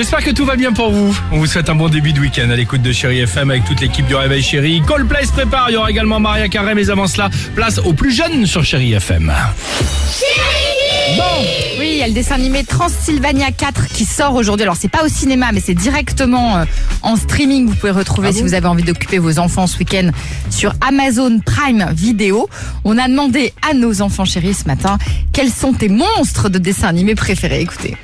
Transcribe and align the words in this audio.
J'espère 0.00 0.24
que 0.24 0.30
tout 0.30 0.46
va 0.46 0.56
bien 0.56 0.72
pour 0.72 0.90
vous. 0.92 1.14
On 1.30 1.36
vous 1.36 1.46
souhaite 1.46 1.68
un 1.68 1.74
bon 1.74 1.90
début 1.90 2.14
de 2.14 2.20
week-end 2.20 2.48
à 2.48 2.56
l'écoute 2.56 2.80
de 2.80 2.90
Chéri 2.90 3.18
FM 3.18 3.50
avec 3.50 3.66
toute 3.66 3.82
l'équipe 3.82 4.06
du 4.06 4.14
Réveil 4.14 4.42
Chéri. 4.42 4.80
Coldplay 4.86 5.26
se 5.26 5.32
prépare, 5.32 5.68
il 5.68 5.74
y 5.74 5.76
aura 5.76 5.90
également 5.90 6.18
Maria 6.18 6.48
Carré, 6.48 6.74
mais 6.74 6.88
avant 6.88 7.06
cela, 7.06 7.28
place 7.54 7.76
aux 7.76 7.92
plus 7.92 8.10
jeunes 8.10 8.46
sur 8.46 8.64
Chéri 8.64 8.94
FM. 8.94 9.30
Oui, 11.78 11.90
il 11.92 11.96
y 11.98 12.02
a 12.02 12.06
le 12.06 12.14
dessin 12.14 12.36
animé 12.36 12.64
Transylvania 12.64 13.50
4 13.50 13.88
qui 13.88 14.06
sort 14.06 14.36
aujourd'hui. 14.36 14.62
Alors 14.62 14.76
c'est 14.76 14.88
pas 14.88 15.04
au 15.04 15.08
cinéma, 15.08 15.52
mais 15.52 15.60
c'est 15.60 15.74
directement 15.74 16.56
euh, 16.56 16.64
en 17.02 17.16
streaming. 17.16 17.66
Vous 17.66 17.74
pouvez 17.74 17.92
retrouver 17.92 18.32
si 18.32 18.40
vous 18.40 18.54
avez 18.54 18.68
envie 18.68 18.84
d'occuper 18.84 19.18
vos 19.18 19.38
enfants 19.38 19.66
ce 19.66 19.76
week-end 19.76 20.12
sur 20.48 20.72
Amazon 20.80 21.40
Prime 21.44 21.88
Video. 21.92 22.48
On 22.84 22.96
a 22.96 23.06
demandé 23.06 23.52
à 23.70 23.74
nos 23.74 24.00
enfants 24.00 24.24
chéris 24.24 24.54
ce 24.54 24.64
matin 24.64 24.96
quels 25.34 25.50
sont 25.50 25.72
tes 25.72 25.88
monstres 25.88 26.48
de 26.48 26.58
dessin 26.58 26.88
animé 26.88 27.14
préférés? 27.14 27.60
Écoutez. 27.60 27.96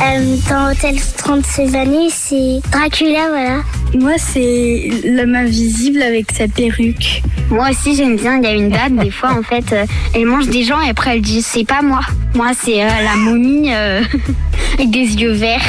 Euh, 0.00 0.36
dans 0.48 0.70
Hôtel 0.70 0.96
Transylvanie, 1.16 2.10
c'est 2.10 2.60
Dracula, 2.70 3.28
voilà. 3.30 3.62
Moi, 3.94 4.12
c'est 4.16 4.90
l'homme 5.04 5.34
invisible 5.34 6.02
avec 6.02 6.30
sa 6.32 6.46
perruque. 6.46 7.22
Moi 7.50 7.70
aussi, 7.70 7.96
j'aime 7.96 8.16
bien. 8.16 8.36
Il 8.36 8.44
y 8.44 8.46
a 8.46 8.52
une 8.52 8.68
date, 8.68 8.94
des 8.94 9.10
fois, 9.10 9.30
en 9.38 9.42
fait, 9.42 9.72
euh, 9.72 9.86
elle 10.14 10.26
mange 10.26 10.48
des 10.48 10.62
gens 10.62 10.80
et 10.80 10.90
après, 10.90 11.16
elle 11.16 11.22
dit 11.22 11.42
c'est 11.42 11.64
pas 11.64 11.82
moi. 11.82 12.00
Moi, 12.34 12.50
c'est 12.54 12.82
euh, 12.82 12.88
la 13.02 13.16
momie 13.16 13.72
euh, 13.72 14.02
avec 14.74 14.90
des 14.90 15.16
yeux 15.16 15.32
verts. 15.32 15.62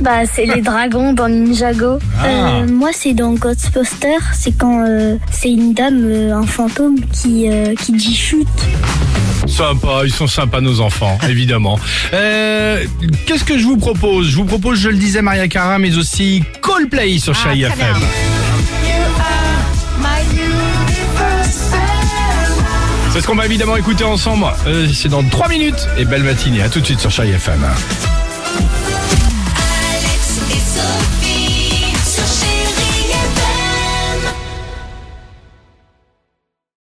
Bah, 0.00 0.26
c'est 0.30 0.44
les 0.44 0.60
dragons 0.60 1.12
dans 1.12 1.28
Ninjago. 1.28 1.98
Ah. 2.22 2.66
moi, 2.70 2.90
c'est 2.92 3.14
dans 3.14 3.32
Ghostbusters. 3.32 4.34
C'est 4.34 4.56
quand 4.56 4.84
euh, 4.86 5.16
c'est 5.30 5.50
une 5.50 5.72
dame, 5.72 6.02
euh, 6.04 6.34
un 6.34 6.46
fantôme 6.46 7.00
qui, 7.12 7.48
euh, 7.48 7.74
qui 7.74 7.92
dit 7.92 8.14
chute. 8.14 8.48
Sympa, 9.46 10.00
ils 10.04 10.12
sont 10.12 10.26
sympas 10.26 10.60
nos 10.60 10.80
enfants, 10.80 11.18
évidemment. 11.28 11.78
Euh, 12.12 12.84
Qu'est-ce 13.26 13.44
que 13.44 13.58
je 13.58 13.64
vous 13.64 13.76
propose? 13.76 14.28
Je 14.30 14.36
vous 14.36 14.44
propose, 14.44 14.78
je 14.78 14.88
le 14.88 14.96
disais, 14.96 15.22
Maria 15.22 15.48
Carré, 15.48 15.78
mais 15.78 15.96
aussi 15.96 16.42
Coldplay 16.60 17.18
sur 17.18 17.34
Ah, 17.44 17.54
FM. 17.54 17.96
C'est 23.12 23.20
ce 23.20 23.26
qu'on 23.28 23.36
va 23.36 23.46
évidemment 23.46 23.76
écouter 23.76 24.02
ensemble. 24.04 24.46
Euh, 24.66 24.88
C'est 24.92 25.08
dans 25.08 25.22
3 25.22 25.48
minutes. 25.48 25.86
Et 25.96 26.04
belle 26.04 26.24
matinée. 26.24 26.62
À 26.62 26.68
tout 26.68 26.80
de 26.80 26.84
suite 26.84 26.98
sur 27.00 27.10
Chéri 27.12 27.30
FM. 27.30 27.60